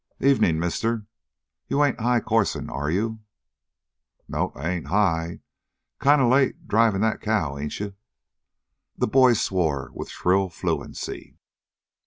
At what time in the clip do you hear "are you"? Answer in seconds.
2.71-3.19